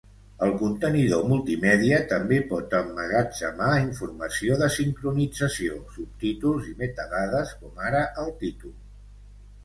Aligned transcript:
El 0.45 0.51
contenidor 0.59 1.25
multimèdia 1.31 1.97
també 2.13 2.37
pot 2.53 2.71
emmagatzemar 2.77 3.67
informació 3.81 4.57
de 4.61 4.69
sincronització, 4.75 5.77
subtítols 5.97 6.71
i 6.71 6.73
metadades, 6.79 7.53
com 7.61 7.83
ara 7.91 8.01
el 8.23 8.33
títol. 8.41 8.73